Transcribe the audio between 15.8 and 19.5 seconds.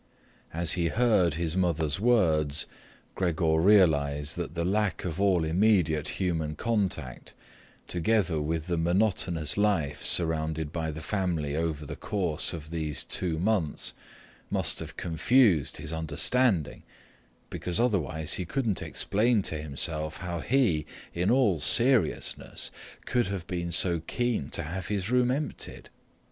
understanding, because otherwise he couldn't explain